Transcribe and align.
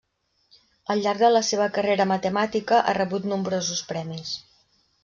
Al 0.93 1.03
llarg 1.03 1.21
de 1.25 1.29
la 1.33 1.43
seva 1.51 1.67
carrera 1.77 2.09
matemàtica 2.15 2.81
ha 2.85 2.99
rebut 3.03 3.33
nombrosos 3.35 3.89
premis. 3.93 4.35